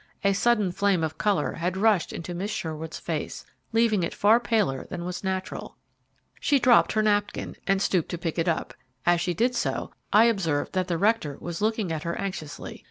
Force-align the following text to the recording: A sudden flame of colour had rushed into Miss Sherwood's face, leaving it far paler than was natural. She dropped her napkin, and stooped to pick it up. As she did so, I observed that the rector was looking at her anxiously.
A 0.23 0.33
sudden 0.33 0.71
flame 0.71 1.03
of 1.03 1.19
colour 1.19 1.51
had 1.53 1.77
rushed 1.77 2.11
into 2.11 2.33
Miss 2.33 2.49
Sherwood's 2.49 2.97
face, 2.97 3.45
leaving 3.71 4.01
it 4.01 4.15
far 4.15 4.39
paler 4.39 4.87
than 4.89 5.05
was 5.05 5.23
natural. 5.23 5.77
She 6.39 6.57
dropped 6.57 6.93
her 6.93 7.03
napkin, 7.03 7.55
and 7.67 7.79
stooped 7.79 8.09
to 8.09 8.17
pick 8.17 8.39
it 8.39 8.47
up. 8.47 8.73
As 9.05 9.21
she 9.21 9.35
did 9.35 9.53
so, 9.53 9.91
I 10.11 10.23
observed 10.23 10.73
that 10.73 10.87
the 10.87 10.97
rector 10.97 11.37
was 11.39 11.61
looking 11.61 11.91
at 11.91 12.01
her 12.01 12.15
anxiously. 12.19 12.79